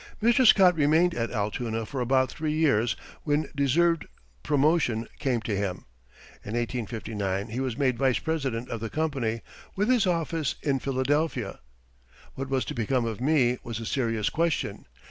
[0.23, 0.47] ]Mr.
[0.47, 4.07] Scott remained at Altoona for about three years when deserved
[4.41, 5.85] promotion came to him.
[6.43, 9.41] In 1859 he was made vice president of the company,
[9.75, 11.59] with his office in Philadelphia.
[12.33, 14.87] What was to become of me was a serious question.